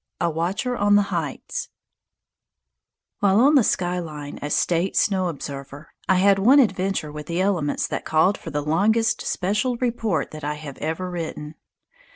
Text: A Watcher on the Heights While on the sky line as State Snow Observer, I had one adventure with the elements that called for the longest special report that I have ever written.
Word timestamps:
A 0.19 0.31
Watcher 0.31 0.75
on 0.75 0.95
the 0.95 1.11
Heights 1.15 1.69
While 3.19 3.39
on 3.39 3.53
the 3.53 3.63
sky 3.63 3.99
line 3.99 4.39
as 4.39 4.55
State 4.55 4.97
Snow 4.97 5.27
Observer, 5.27 5.89
I 6.09 6.15
had 6.15 6.39
one 6.39 6.57
adventure 6.59 7.11
with 7.11 7.27
the 7.27 7.39
elements 7.39 7.85
that 7.85 8.03
called 8.03 8.35
for 8.35 8.49
the 8.49 8.63
longest 8.63 9.21
special 9.23 9.77
report 9.77 10.31
that 10.31 10.43
I 10.43 10.55
have 10.55 10.79
ever 10.79 11.07
written. 11.07 11.53